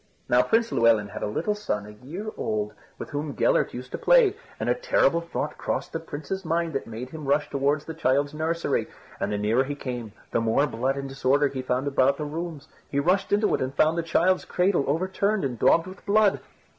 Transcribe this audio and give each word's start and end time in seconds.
Now 0.27 0.41
Prince 0.41 0.71
Llewelyn 0.71 1.09
had 1.09 1.21
a 1.21 1.27
little 1.27 1.53
son 1.53 1.85
a 1.85 1.91
year 1.91 2.31
old 2.35 2.73
with 2.97 3.11
whom 3.11 3.33
Gellert 3.35 3.71
used 3.71 3.91
to 3.91 3.99
play, 3.99 4.35
and 4.59 4.67
a 4.67 4.73
terrible 4.73 5.21
thought 5.21 5.59
crossed 5.59 5.93
the 5.93 5.99
Prince's 5.99 6.43
mind 6.43 6.73
that 6.73 6.87
made 6.87 7.11
him 7.11 7.25
rush 7.25 7.51
towards 7.51 7.85
the 7.85 7.93
child's 7.93 8.33
nursery. 8.33 8.87
And 9.19 9.31
the 9.31 9.37
nearer 9.37 9.63
he 9.63 9.75
came 9.75 10.13
the 10.31 10.41
more 10.41 10.65
blood 10.65 10.97
and 10.97 11.07
disorder 11.07 11.49
he 11.49 11.61
found 11.61 11.87
about 11.87 12.17
the 12.17 12.25
rooms. 12.25 12.67
He 12.89 12.99
rushed 12.99 13.31
into 13.31 13.53
it 13.53 13.61
and 13.61 13.75
found 13.75 13.95
the 13.95 14.01
child's 14.01 14.43
cradle 14.43 14.85
overturned 14.87 15.45
and 15.45 15.59
daubed 15.59 15.85
with 15.85 16.03
blood. 16.07 16.39